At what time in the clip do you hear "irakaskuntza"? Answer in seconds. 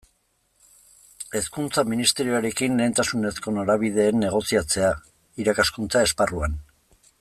5.45-6.09